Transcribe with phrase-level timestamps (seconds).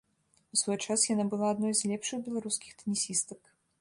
[0.55, 3.41] У свой час яна была адной з лепшых беларускіх тэнісістак.